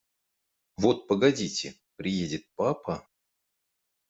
Вот 0.77 1.07
погодите, 1.07 1.75
приедет 1.95 2.49
папа… 2.55 3.07